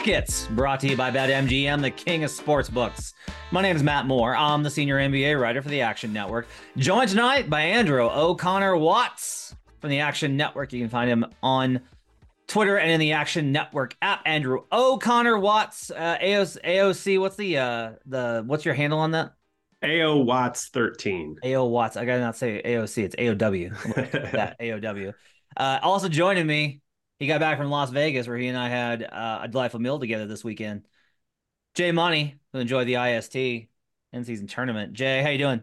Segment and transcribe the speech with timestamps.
[0.00, 3.12] Buckets, brought to you by BetMGM, the king of sports books.
[3.50, 4.34] My name is Matt Moore.
[4.34, 6.48] I'm the senior NBA writer for the Action Network.
[6.78, 10.72] Joined tonight by Andrew O'Connor Watts from the Action Network.
[10.72, 11.82] You can find him on
[12.46, 14.22] Twitter and in the Action Network app.
[14.24, 17.20] Andrew O'Connor Watts, uh, AOC, AOC.
[17.20, 19.34] What's the uh, the what's your handle on that?
[19.84, 21.40] AO Watts 13.
[21.44, 21.98] AO Watts.
[21.98, 23.04] I gotta not say AOC.
[23.04, 24.32] It's AOW.
[24.32, 25.12] that AOW.
[25.58, 26.80] Uh, also joining me,
[27.20, 30.00] he got back from Las Vegas where he and I had uh, a delightful meal
[30.00, 30.86] together this weekend.
[31.74, 34.94] Jay Money, who enjoyed the IST in season tournament.
[34.94, 35.60] Jay, how you doing?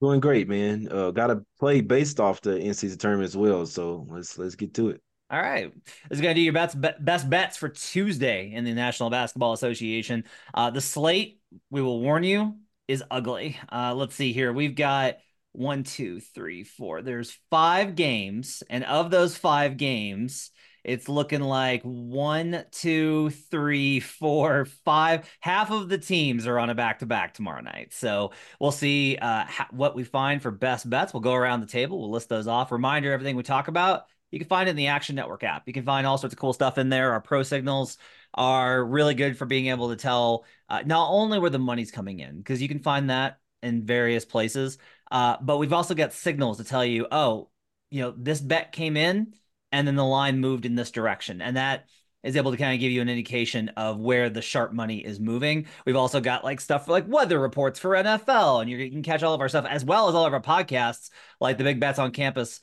[0.00, 0.88] Doing great, man.
[0.90, 3.66] Uh, got to play based off the in-season tournament as well.
[3.66, 5.02] So let's let's get to it.
[5.30, 5.70] All right,
[6.08, 10.24] this is gonna do your best best bets for Tuesday in the National Basketball Association.
[10.54, 13.58] Uh, the slate, we will warn you, is ugly.
[13.70, 14.52] Uh, let's see here.
[14.52, 15.18] We've got
[15.58, 17.02] one, two, three, four.
[17.02, 20.52] There's five games, and of those five games,
[20.84, 25.28] it's looking like one, two, three, four, five.
[25.40, 27.92] Half of the teams are on a back to back tomorrow night.
[27.92, 31.12] So we'll see uh, ha- what we find for best bets.
[31.12, 31.98] We'll go around the table.
[31.98, 32.70] We'll list those off.
[32.70, 35.64] Reminder everything we talk about, you can find it in the Action Network app.
[35.66, 37.12] You can find all sorts of cool stuff in there.
[37.12, 37.98] Our pro signals
[38.32, 42.20] are really good for being able to tell uh, not only where the money's coming
[42.20, 44.78] in, because you can find that in various places,
[45.10, 47.48] uh, but we've also got signals to tell you, oh,
[47.90, 49.34] you know, this bet came in
[49.72, 51.40] and then the line moved in this direction.
[51.40, 51.86] And that
[52.22, 55.20] is able to kind of give you an indication of where the sharp money is
[55.20, 55.66] moving.
[55.86, 59.22] We've also got like stuff for like weather reports for NFL, and you can catch
[59.22, 61.10] all of our stuff as well as all of our podcasts,
[61.40, 62.60] like the Big Bets on Campus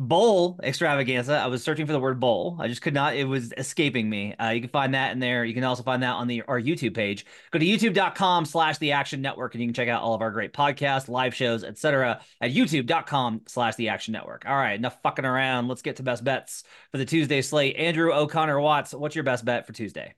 [0.00, 1.34] bowl extravaganza.
[1.34, 2.56] I was searching for the word bowl.
[2.58, 4.34] I just could not, it was escaping me.
[4.34, 5.44] Uh, you can find that in there.
[5.44, 7.26] You can also find that on the our YouTube page.
[7.50, 10.30] Go to youtube.com slash the action network and you can check out all of our
[10.30, 12.20] great podcasts, live shows, etc.
[12.40, 14.44] at youtube.com slash the action network.
[14.46, 15.68] All right, enough fucking around.
[15.68, 17.76] Let's get to best bets for the Tuesday slate.
[17.76, 20.14] Andrew O'Connor Watts, what's your best bet for Tuesday?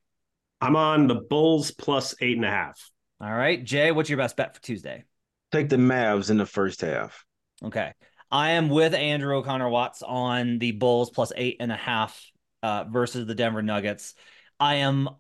[0.61, 2.91] I'm on the Bulls plus eight and a half.
[3.21, 3.63] All right.
[3.63, 5.05] Jay, what's your best bet for Tuesday?
[5.51, 7.25] Take the Mavs in the first half.
[7.65, 7.93] Okay.
[8.33, 12.19] I am with Andrew O'Connor Watts on the Bulls plus eight and a half
[12.63, 14.15] uh, versus the Denver Nuggets.
[14.59, 15.11] I am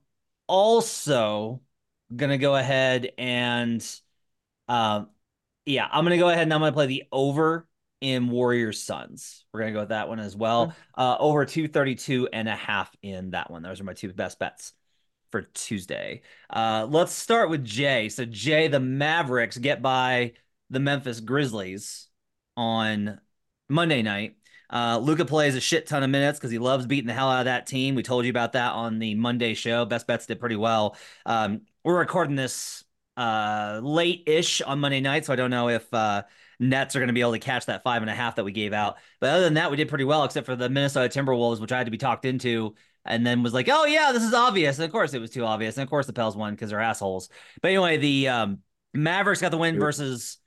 [0.46, 1.60] also
[2.14, 3.86] gonna go ahead and,
[4.66, 5.04] uh,
[5.66, 7.68] yeah, I'm gonna go ahead and I'm gonna play the over
[8.00, 9.44] in Warriors Suns.
[9.52, 10.74] We're gonna go with that one as well.
[10.96, 13.62] Uh, over 232 and a half in that one.
[13.62, 14.72] Those are my two best bets
[15.30, 16.22] for Tuesday.
[16.48, 18.08] Uh, let's start with Jay.
[18.08, 20.32] So Jay, the Mavericks get by
[20.70, 22.08] the Memphis Grizzlies
[22.56, 23.20] on
[23.68, 24.36] Monday night.
[24.70, 27.40] Uh, Luka plays a shit ton of minutes because he loves beating the hell out
[27.40, 27.94] of that team.
[27.94, 29.84] We told you about that on the Monday show.
[29.84, 30.96] Best bets did pretty well.
[31.26, 32.82] Um, we're recording this
[33.16, 36.22] uh, late ish on Monday night, so I don't know if uh,
[36.58, 38.52] Nets are going to be able to catch that five and a half that we
[38.52, 38.96] gave out.
[39.20, 41.78] But other than that, we did pretty well, except for the Minnesota Timberwolves, which I
[41.78, 42.74] had to be talked into.
[43.04, 44.78] And then was like, oh yeah, this is obvious.
[44.78, 45.76] And of course, it was too obvious.
[45.76, 47.30] And of course, the Pels won because they're assholes.
[47.60, 48.58] But anyway, the um,
[48.94, 50.38] Mavericks got the win versus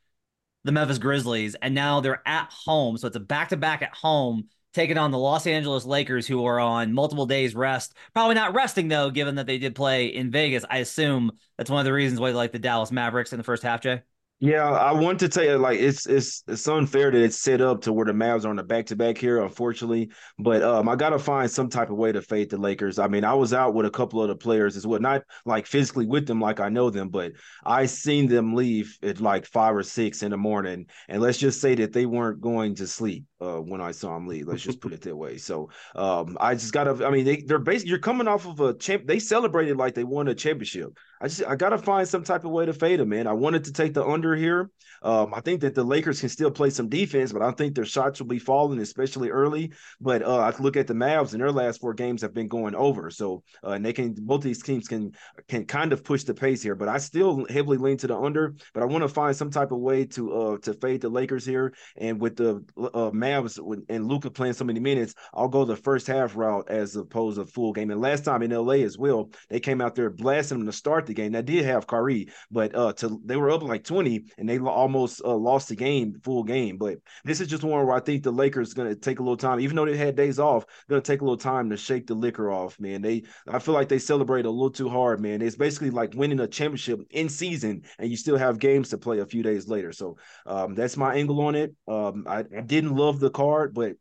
[0.65, 2.97] the Memphis Grizzlies, and now they're at home.
[2.97, 6.43] So it's a back to back at home, taking on the Los Angeles Lakers, who
[6.45, 7.93] are on multiple days rest.
[8.13, 10.65] Probably not resting though, given that they did play in Vegas.
[10.69, 13.43] I assume that's one of the reasons why they like the Dallas Mavericks in the
[13.43, 14.01] first half, Jay.
[14.39, 17.81] Yeah, I want to tell you, like it's it's it's unfair that it's set up
[17.83, 20.11] to where the Mavs are on the back to back here, unfortunately.
[20.37, 22.99] But um, I gotta find some type of way to fade the Lakers.
[22.99, 25.65] I mean, I was out with a couple of the players as well, not like
[25.65, 27.31] physically with them like I know them, but
[27.65, 31.61] I seen them leave at like five or six in the morning, and let's just
[31.61, 34.47] say that they weren't going to sleep uh, when I saw them leave.
[34.47, 35.37] Let's just put it that way.
[35.37, 37.05] So um, I just gotta.
[37.05, 39.07] I mean, they they're basically you're coming off of a champ.
[39.07, 40.97] They celebrated like they won a championship.
[41.21, 43.27] I just I gotta find some type of way to fade them, man.
[43.27, 44.69] I wanted to take the under here.
[45.01, 47.85] Um, I think that the Lakers can still play some defense, but I think their
[47.85, 49.71] shots will be falling, especially early.
[50.01, 52.75] But uh, I look at the Mavs and their last four games have been going
[52.75, 53.09] over.
[53.09, 55.11] So uh, and they can both these teams can
[55.47, 56.75] can kind of push the pace here.
[56.75, 58.55] But I still heavily lean to the under.
[58.73, 61.45] But I want to find some type of way to uh to fade the Lakers
[61.45, 61.73] here.
[61.97, 63.59] And with the uh, Mavs
[63.89, 67.45] and Luka playing so many minutes, I'll go the first half route as opposed to
[67.45, 67.91] full game.
[67.91, 71.04] And last time in LA as well, they came out there blasting them to start
[71.05, 71.33] start the game.
[71.33, 75.21] That did have Kyrie, but uh, to they were up like 20 and they almost
[75.23, 76.77] uh, lost the game, full game.
[76.77, 79.37] But this is just one where I think the Lakers going to take a little
[79.37, 82.07] time, even though they had days off, going to take a little time to shake
[82.07, 83.01] the liquor off, man.
[83.01, 85.41] They, I feel like they celebrate a little too hard, man.
[85.41, 89.19] It's basically like winning a championship in season, and you still have games to play
[89.19, 89.91] a few days later.
[89.91, 91.75] So um, that's my angle on it.
[91.87, 93.93] Um, I, I didn't love the card, but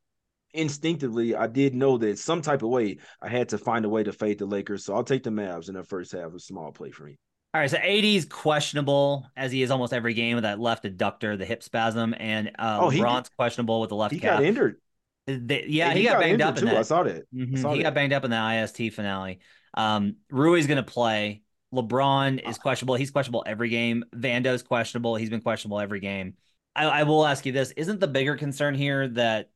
[0.55, 4.03] instinctively, I did know that some type of way I had to find a way
[4.03, 4.85] to fade the Lakers.
[4.85, 6.33] So I'll take the Mavs in the first half.
[6.33, 7.19] A small play for me.
[7.53, 11.39] All right, so AD's questionable as he is almost every game with that left adductor,
[11.39, 14.13] the hip spasm, and uh, oh, LeBron's he, questionable with the left.
[14.13, 14.41] He calf.
[14.41, 14.81] got injured.
[15.27, 16.77] They, yeah, he, he, got, got banged up in that.
[16.77, 17.33] I saw that.
[17.33, 17.57] Mm-hmm.
[17.57, 17.83] I saw he that.
[17.85, 19.39] got banged up in the IST finale.
[19.75, 21.43] Um, Rui's going to play.
[21.73, 22.97] LeBron is questionable.
[22.97, 24.05] He's questionable every game.
[24.15, 25.15] Vando's questionable.
[25.15, 26.35] He's been questionable every game.
[26.75, 29.51] I, I will ask you this: Isn't the bigger concern here that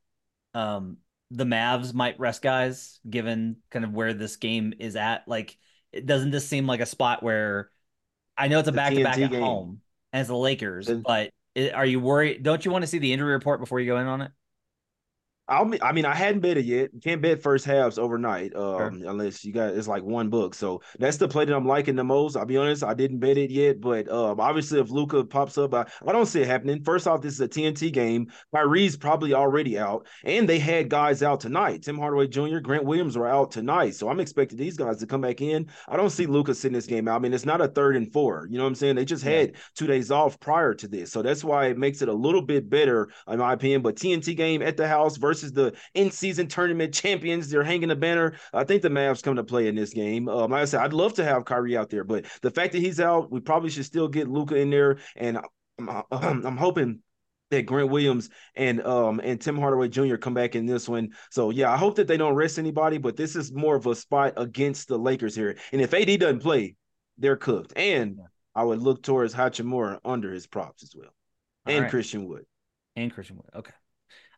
[0.58, 0.96] um,
[1.30, 5.28] the Mavs might rest guys, given kind of where this game is at?
[5.28, 5.56] Like,
[5.92, 7.70] it doesn't this seem like a spot where
[8.36, 9.40] I know it's a back to back at game.
[9.40, 9.80] home
[10.12, 11.30] as the Lakers, the, but
[11.74, 12.42] are you worried?
[12.42, 14.32] Don't you want to see the injury report before you go in on it?
[15.48, 16.90] I'll, I mean, I hadn't bet it yet.
[17.02, 19.10] Can't bet first halves overnight, um, sure.
[19.10, 20.54] unless you got it's like one book.
[20.54, 22.36] So that's the play that I'm liking the most.
[22.36, 25.72] I'll be honest, I didn't bet it yet, but um, obviously if Luka pops up,
[25.72, 26.82] I, I don't see it happening.
[26.84, 28.30] First off, this is a TNT game.
[28.54, 31.82] Kyrie's probably already out, and they had guys out tonight.
[31.82, 35.22] Tim Hardaway Jr., Grant Williams were out tonight, so I'm expecting these guys to come
[35.22, 35.66] back in.
[35.88, 37.16] I don't see Luka sitting this game out.
[37.16, 38.46] I mean, it's not a third and four.
[38.50, 38.96] You know what I'm saying?
[38.96, 42.08] They just had two days off prior to this, so that's why it makes it
[42.08, 43.80] a little bit better in my opinion.
[43.80, 47.50] But TNT game at the house versus the in season tournament champions.
[47.50, 48.36] They're hanging a banner.
[48.52, 50.28] I think the Mavs come to play in this game.
[50.28, 52.80] Um, like I said, I'd love to have Kyrie out there, but the fact that
[52.80, 54.98] he's out, we probably should still get Luka in there.
[55.16, 55.38] And
[55.78, 57.00] I'm, I'm hoping
[57.50, 60.16] that Grant Williams and um and Tim Hardaway Jr.
[60.16, 61.10] come back in this one.
[61.30, 63.94] So yeah, I hope that they don't rest anybody, but this is more of a
[63.94, 65.56] spot against the Lakers here.
[65.72, 66.76] And if AD doesn't play,
[67.16, 67.72] they're cooked.
[67.76, 68.18] And
[68.54, 71.10] I would look towards Hachimura under his props as well.
[71.66, 71.90] All and right.
[71.90, 72.44] Christian Wood.
[72.96, 73.50] And Christian Wood.
[73.54, 73.74] Okay.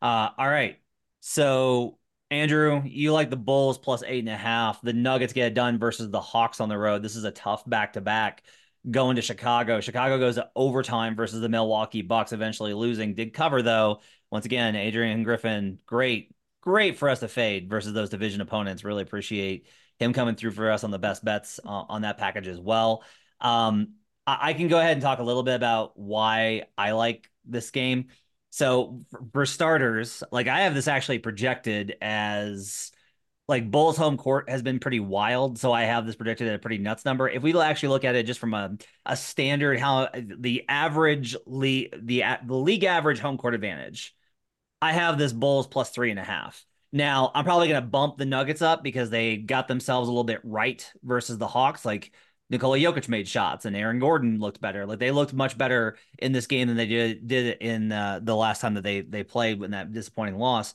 [0.02, 0.78] Uh all right.
[1.20, 1.98] So,
[2.30, 4.80] Andrew, you like the Bulls plus eight and a half.
[4.82, 7.02] The Nuggets get it done versus the Hawks on the road.
[7.02, 8.42] This is a tough back to back
[8.88, 9.80] going to Chicago.
[9.80, 13.14] Chicago goes to overtime versus the Milwaukee Bucks, eventually losing.
[13.14, 14.00] Did cover, though.
[14.30, 18.84] Once again, Adrian Griffin, great, great for us to fade versus those division opponents.
[18.84, 19.66] Really appreciate
[19.98, 23.04] him coming through for us on the best bets uh, on that package as well.
[23.40, 23.94] Um,
[24.26, 27.70] I, I can go ahead and talk a little bit about why I like this
[27.70, 28.06] game.
[28.50, 32.90] So for starters, like I have this actually projected as
[33.48, 35.58] like Bulls home court has been pretty wild.
[35.58, 37.28] So I have this projected at a pretty nuts number.
[37.28, 38.76] If we actually look at it just from a,
[39.06, 44.14] a standard, how the average league, the, the league average home court advantage,
[44.80, 46.64] I have this Bulls plus three and a half.
[46.92, 50.24] Now I'm probably going to bump the Nuggets up because they got themselves a little
[50.24, 51.84] bit right versus the Hawks.
[51.84, 52.12] Like
[52.50, 54.84] Nikola Jokic made shots and Aaron Gordon looked better.
[54.84, 58.34] Like they looked much better in this game than they did did in uh, the
[58.34, 60.74] last time that they they played in that disappointing loss.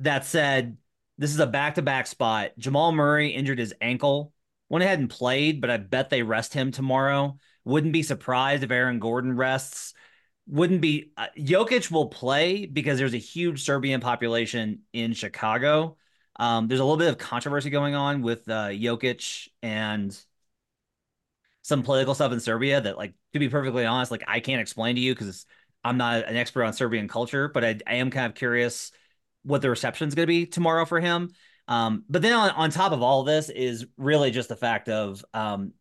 [0.00, 0.76] That said,
[1.16, 2.52] this is a back to back spot.
[2.58, 4.32] Jamal Murray injured his ankle.
[4.68, 7.38] Went ahead and played, but I bet they rest him tomorrow.
[7.64, 9.94] Wouldn't be surprised if Aaron Gordon rests.
[10.46, 15.96] Wouldn't be uh, Jokic will play because there's a huge Serbian population in Chicago.
[16.38, 20.16] Um, there's a little bit of controversy going on with uh, Jokic and
[21.62, 24.94] some political stuff in Serbia that, like, to be perfectly honest, like I can't explain
[24.96, 25.46] to you because
[25.84, 28.92] I'm not an expert on Serbian culture, but I, I am kind of curious
[29.42, 31.30] what the reception is going to be tomorrow for him.
[31.66, 34.88] Um, but then on, on top of all of this is really just the fact
[34.88, 35.72] of um,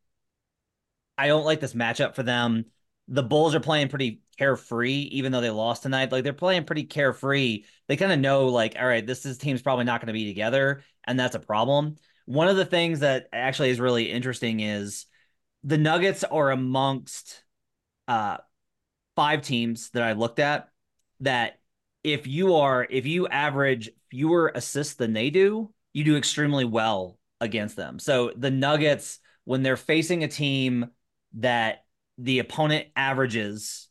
[1.17, 2.65] I don't like this matchup for them.
[3.07, 6.11] The Bulls are playing pretty carefree, even though they lost tonight.
[6.11, 7.63] Like they're playing pretty carefree.
[7.87, 10.27] They kind of know, like, all right, this, this team's probably not going to be
[10.27, 11.95] together, and that's a problem.
[12.25, 15.05] One of the things that actually is really interesting is
[15.63, 17.43] the Nuggets are amongst
[18.07, 18.37] uh,
[19.15, 20.69] five teams that I looked at
[21.21, 21.59] that
[22.03, 27.17] if you are if you average fewer assists than they do, you do extremely well
[27.41, 27.99] against them.
[27.99, 30.87] So the Nuggets, when they're facing a team
[31.33, 31.83] that
[32.17, 33.87] the opponent averages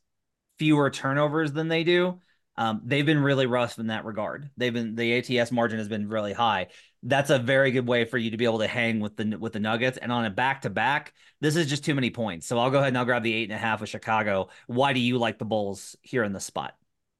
[0.59, 2.19] fewer turnovers than they do.
[2.57, 4.49] Um, they've been really rough in that regard.
[4.57, 6.67] They've been the ATS margin has been really high.
[7.03, 9.53] That's a very good way for you to be able to hang with the with
[9.53, 9.99] the Nuggets.
[9.99, 12.47] And on a back to back, this is just too many points.
[12.47, 14.49] So I'll go ahead and I'll grab the eight and a half with Chicago.
[14.65, 16.73] Why do you like the Bulls here in the spot?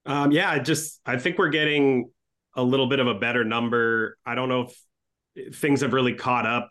[0.08, 2.10] Um, yeah, I just I think we're getting
[2.56, 4.18] a little bit of a better number.
[4.26, 4.70] I don't know
[5.36, 6.70] if things have really caught up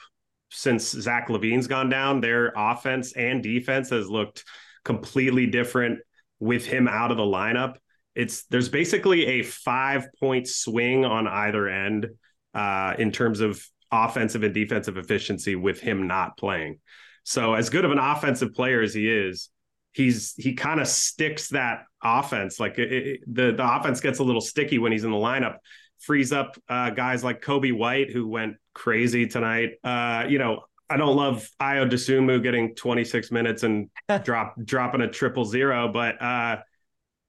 [0.51, 2.21] since Zach LaVine's gone down.
[2.21, 4.45] Their offense and defense has looked
[4.85, 6.01] completely different
[6.39, 7.77] with him out of the lineup.
[8.15, 12.09] It's there's basically a five point swing on either end
[12.55, 13.63] uh, in terms of
[13.93, 16.79] offensive and defensive efficiency with him not playing.
[17.25, 19.51] So as good of an offensive player as he is,
[19.93, 22.61] he's he kind of sticks that offense.
[22.61, 25.57] Like it, it, the the offense gets a little sticky when he's in the lineup.
[25.99, 29.71] Frees up uh, guys like Coby White who went crazy tonight.
[29.83, 33.89] Uh, you know, I don't love Ayo Dosunmu getting 26 minutes and
[34.23, 36.59] drop dropping a triple zero, but uh,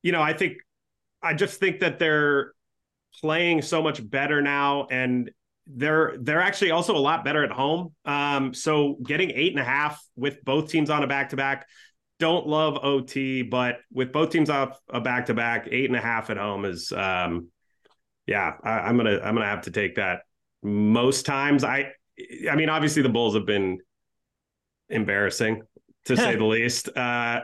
[0.03, 0.57] you know, I think
[1.23, 2.53] I just think that they're
[3.21, 5.31] playing so much better now, and
[5.65, 7.95] they're they're actually also a lot better at home.
[8.03, 11.65] Um, so getting eight and a half with both teams on a back to back.
[12.19, 16.01] Don't love OT, but with both teams off a back to back, eight and a
[16.01, 17.47] half at home is um,
[18.25, 20.21] yeah, I, am gonna I'm gonna have to take that
[20.63, 21.63] most times.
[21.63, 21.91] I
[22.49, 23.79] I mean, obviously the Bulls have been
[24.89, 25.63] embarrassing
[26.05, 27.41] to say the least uh,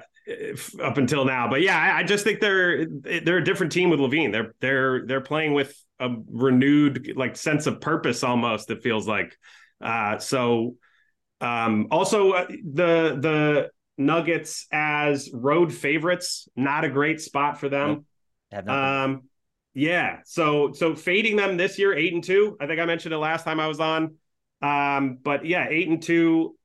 [0.82, 1.50] up until now.
[1.50, 4.32] But yeah, I, I, just think they're they're a different team with LaVine.
[4.32, 8.70] They're they're they're playing with a renewed like sense of purpose almost.
[8.70, 9.38] It feels like
[9.82, 10.76] uh, so.
[11.42, 18.06] Um, also, uh, the the Nuggets as road favorites, not a great spot for them.
[18.68, 19.24] Um,
[19.74, 22.58] yeah, so so fading them this year, eight and two.
[22.60, 24.16] I think I mentioned it last time I was on.
[24.62, 26.56] Um, but yeah, eight and two,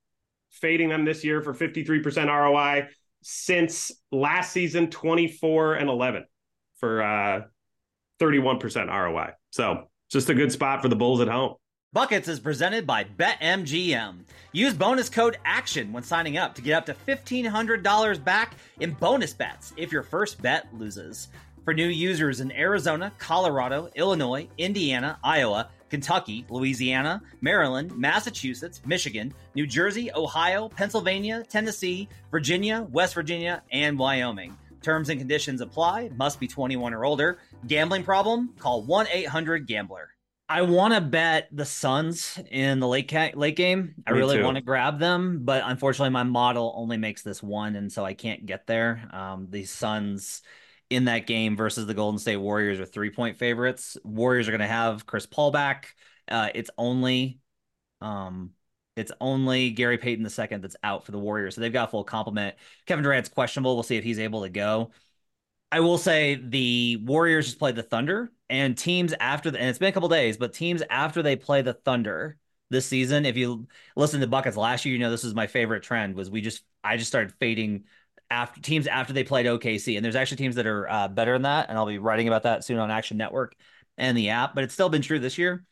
[0.50, 2.88] fading them this year for 53% ROI
[3.22, 6.24] since last season, 24 and 11
[6.76, 7.40] for uh
[8.20, 9.32] 31% ROI.
[9.50, 11.54] So just a good spot for the Bulls at home.
[11.92, 14.18] Buckets is presented by BetMGM.
[14.52, 19.32] Use bonus code ACTION when signing up to get up to $1,500 back in bonus
[19.32, 21.28] bets if your first bet loses.
[21.68, 29.66] For new users in Arizona, Colorado, Illinois, Indiana, Iowa, Kentucky, Louisiana, Maryland, Massachusetts, Michigan, New
[29.66, 34.56] Jersey, Ohio, Pennsylvania, Tennessee, Virginia, West Virginia, and Wyoming.
[34.80, 36.08] Terms and conditions apply.
[36.16, 37.37] Must be 21 or older.
[37.66, 38.54] Gambling problem?
[38.58, 40.08] Call 1 800 Gambler.
[40.48, 43.94] I want to bet the Suns in the late ca- late game.
[44.06, 47.76] I Me really want to grab them, but unfortunately, my model only makes this one,
[47.76, 49.06] and so I can't get there.
[49.12, 50.40] Um, the Suns
[50.90, 53.97] in that game versus the Golden State Warriors are three point favorites.
[54.04, 55.95] Warriors are going to have Chris Paul back.
[56.28, 57.40] Uh, it's only,
[58.00, 58.50] um,
[58.97, 62.57] it's only Gary Payton second that's out for the Warriors, so they've got full complement.
[62.87, 63.75] Kevin Durant's questionable.
[63.75, 64.90] We'll see if he's able to go.
[65.71, 69.78] I will say the Warriors just played the Thunder, and teams after the, and it's
[69.78, 72.38] been a couple days, but teams after they play the Thunder
[72.71, 75.83] this season, if you listen to Buckets last year, you know this is my favorite
[75.83, 77.85] trend was we just I just started fading
[78.30, 79.97] after teams after they played OKC.
[79.97, 81.68] And there's actually teams that are uh, better than that.
[81.68, 83.54] And I'll be writing about that soon on Action Network
[83.97, 84.54] and the app.
[84.54, 85.64] But it's still been true this year.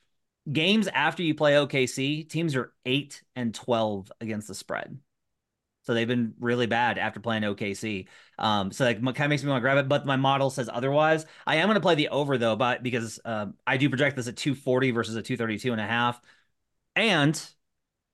[0.50, 4.98] Games after you play OKC, teams are eight and 12 against the spread.
[5.82, 8.08] So they've been really bad after playing OKC.
[8.38, 10.68] Um, so that kind of makes me want to grab it, but my model says
[10.72, 11.26] otherwise.
[11.46, 14.26] I am going to play the over though, but because uh, I do project this
[14.26, 16.20] at 240 versus a 232 and a half.
[16.96, 17.40] And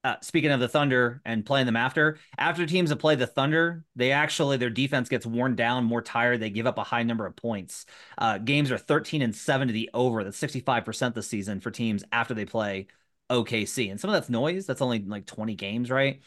[0.04, 3.84] uh, speaking of the Thunder and playing them after, after teams have played the Thunder,
[3.94, 6.40] they actually their defense gets worn down, more tired.
[6.40, 7.86] They give up a high number of points.
[8.18, 10.24] Uh, games are 13 and seven to the over.
[10.24, 12.88] That's 65 percent this season for teams after they play
[13.30, 13.90] OKC.
[13.90, 14.66] And some of that's noise.
[14.66, 16.20] That's only like 20 games, right?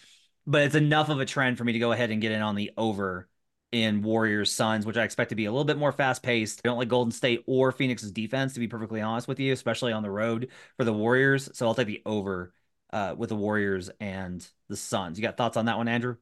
[0.47, 2.55] But it's enough of a trend for me to go ahead and get in on
[2.55, 3.27] the over
[3.71, 6.61] in Warriors Suns, which I expect to be a little bit more fast paced.
[6.63, 9.91] I don't like Golden State or Phoenix's defense, to be perfectly honest with you, especially
[9.91, 11.49] on the road for the Warriors.
[11.53, 12.53] So I'll take the over
[12.95, 15.19] uh, with the Warriors and the Suns.
[15.19, 16.15] You got thoughts on that one, Andrew?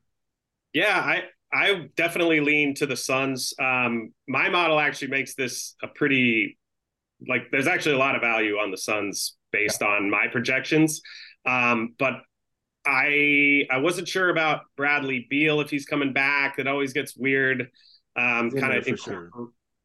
[0.73, 3.53] Yeah, I I definitely lean to the Suns.
[3.61, 6.57] Um, my model actually makes this a pretty
[7.29, 7.43] like.
[7.51, 10.99] There's actually a lot of value on the Suns based on my projections,
[11.45, 12.13] um, but
[12.87, 16.57] I I wasn't sure about Bradley Beal if he's coming back.
[16.57, 17.69] It always gets weird.
[18.15, 19.29] Um, kind of sure.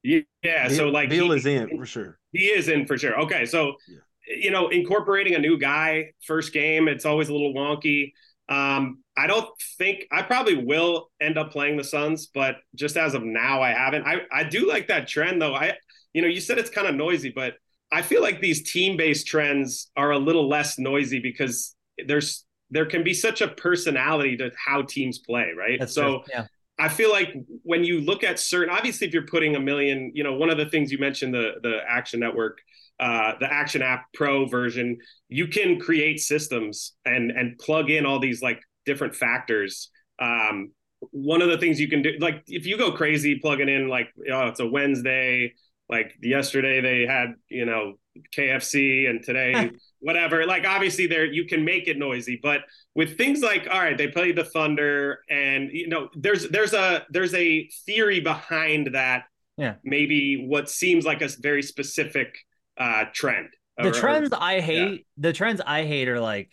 [0.02, 2.18] Yeah, so like Beal he, is in for sure.
[2.32, 3.20] He is in for sure.
[3.20, 3.98] Okay, so yeah
[4.28, 8.12] you know, incorporating a new guy first game, it's always a little wonky.
[8.48, 13.14] Um, I don't think I probably will end up playing the Suns, but just as
[13.14, 14.06] of now, I haven't.
[14.06, 15.54] I, I do like that trend though.
[15.54, 15.74] I,
[16.12, 17.54] you know, you said it's kind of noisy, but
[17.92, 21.74] I feel like these team based trends are a little less noisy because
[22.06, 25.78] there's there can be such a personality to how teams play, right?
[25.80, 26.46] That's so yeah.
[26.78, 30.22] I feel like when you look at certain, obviously, if you're putting a million, you
[30.22, 32.58] know, one of the things you mentioned the the Action Network
[33.00, 38.18] uh, the Action App Pro version, you can create systems and and plug in all
[38.18, 39.90] these like different factors.
[40.20, 40.72] Um,
[41.12, 44.08] one of the things you can do, like if you go crazy plugging in, like
[44.32, 45.54] oh, it's a Wednesday,
[45.88, 47.94] like yesterday they had you know
[48.36, 50.44] KFC and today whatever.
[50.44, 52.62] Like obviously there you can make it noisy, but
[52.94, 57.06] with things like all right, they played the Thunder, and you know there's there's a
[57.10, 59.24] there's a theory behind that.
[59.56, 62.34] Yeah, maybe what seems like a very specific
[62.78, 63.48] uh, trend.
[63.76, 65.04] The or, trends I hate, yeah.
[65.16, 66.50] the trends I hate are like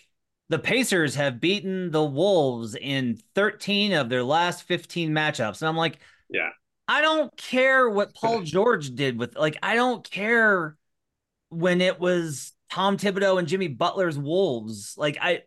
[0.50, 5.62] the Pacers have beaten the Wolves in 13 of their last 15 matchups.
[5.62, 6.50] And I'm like, yeah,
[6.88, 10.77] I don't care what Paul George did with, like, I don't care
[11.50, 14.96] when it was Tom Thibodeau and Jimmy Butler's Wolves.
[14.98, 15.44] Like, I,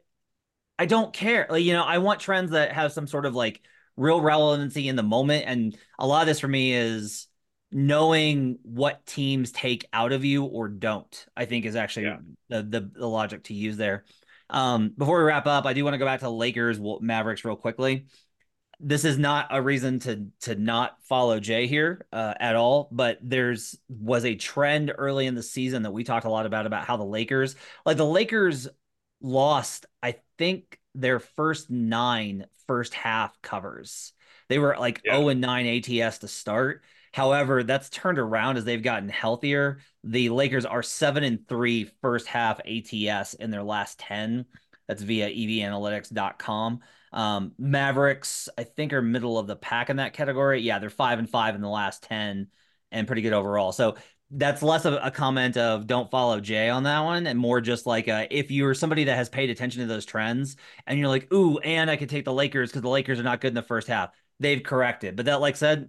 [0.78, 1.46] I don't care.
[1.48, 3.60] Like, you know, I want trends that have some sort of like
[3.96, 5.44] real relevancy in the moment.
[5.46, 7.27] And a lot of this for me is
[7.70, 12.18] knowing what teams take out of you or don't, I think is actually yeah.
[12.48, 14.04] the, the, the logic to use there.
[14.50, 17.56] Um, before we wrap up, I do want to go back to Lakers Mavericks real
[17.56, 18.06] quickly.
[18.80, 23.18] This is not a reason to to not follow Jay here uh, at all, but
[23.20, 26.86] there's was a trend early in the season that we talked a lot about about
[26.86, 28.68] how the Lakers, like the Lakers,
[29.20, 29.86] lost.
[30.00, 34.12] I think their first nine first half covers.
[34.48, 35.16] They were like yeah.
[35.16, 36.82] 0 and 9 ATS to start.
[37.12, 39.78] However, that's turned around as they've gotten healthier.
[40.04, 44.46] The Lakers are 7 and three first half ATS in their last 10.
[44.86, 46.80] That's via evanalytics.com.
[47.12, 50.60] Um, Mavericks, I think, are middle of the pack in that category.
[50.60, 52.48] Yeah, they're 5 and 5 in the last 10
[52.90, 53.72] and pretty good overall.
[53.72, 53.96] So
[54.30, 57.86] that's less of a comment of don't follow Jay on that one, and more just
[57.86, 61.32] like uh, if you're somebody that has paid attention to those trends and you're like,
[61.32, 63.62] ooh, and I could take the Lakers because the Lakers are not good in the
[63.62, 64.10] first half.
[64.38, 65.88] They've corrected, but that like said,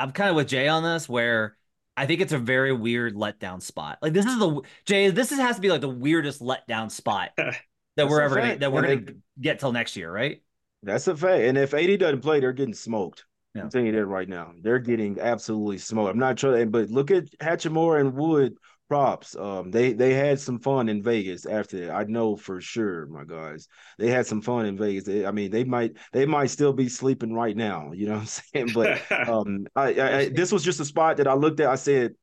[0.00, 1.56] I'm kind of with Jay on this where
[1.96, 3.98] I think it's a very weird letdown spot.
[4.00, 5.10] Like this is the Jay.
[5.10, 8.72] This is, has to be like the weirdest letdown spot that we're ever gonna, that
[8.72, 10.42] we're gonna get till next year, right?
[10.82, 11.42] That's a fact.
[11.42, 13.26] And if AD doesn't play, they're getting smoked.
[13.54, 13.62] Yeah.
[13.62, 14.52] I'm telling you that right now.
[14.62, 16.10] They're getting absolutely smoked.
[16.10, 18.56] I'm not trying, but look at Hachimura and Wood
[18.90, 19.36] props.
[19.36, 21.94] Um, they they had some fun in Vegas after that.
[21.94, 23.68] I know for sure, my guys.
[23.98, 25.04] They had some fun in Vegas.
[25.04, 27.92] They, I mean, they might they might still be sleeping right now.
[27.92, 28.26] You know what I'm
[28.66, 28.70] saying?
[28.74, 31.70] But um, I, I, this was just a spot that I looked at.
[31.70, 32.14] I said,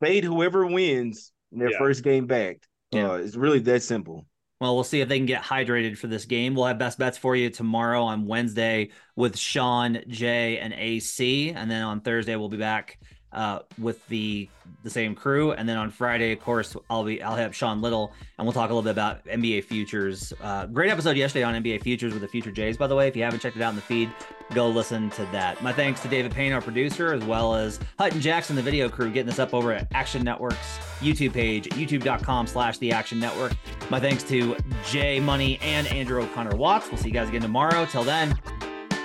[0.00, 1.78] fade whoever wins in their yeah.
[1.78, 2.58] first game back.
[2.90, 3.12] Yeah.
[3.12, 4.26] Uh, it's really that simple.
[4.60, 6.54] Well, we'll see if they can get hydrated for this game.
[6.54, 11.50] We'll have best bets for you tomorrow on Wednesday with Sean, Jay, and AC.
[11.50, 12.98] And then on Thursday, we'll be back
[13.36, 14.48] uh, with the
[14.82, 15.52] the same crew.
[15.52, 18.70] And then on Friday, of course, I'll be I'll have Sean Little, and we'll talk
[18.70, 20.32] a little bit about NBA futures.
[20.42, 23.06] Uh, great episode yesterday on NBA futures with the Future Jays, by the way.
[23.06, 24.10] If you haven't checked it out in the feed,
[24.54, 25.62] go listen to that.
[25.62, 29.10] My thanks to David Payne, our producer, as well as Hutton Jackson, the video crew,
[29.10, 33.52] getting this up over at Action Network's YouTube page, youtube.com slash the Action Network.
[33.90, 34.56] My thanks to
[34.86, 36.88] Jay Money and Andrew O'Connor Watts.
[36.88, 37.84] We'll see you guys again tomorrow.
[37.84, 38.34] Till then,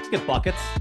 [0.09, 0.80] get buckets.